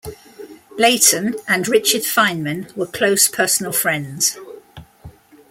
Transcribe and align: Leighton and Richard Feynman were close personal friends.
Leighton 0.79 1.35
and 1.47 1.67
Richard 1.67 2.01
Feynman 2.01 2.75
were 2.75 2.87
close 2.87 3.27
personal 3.27 3.71
friends. 3.71 4.35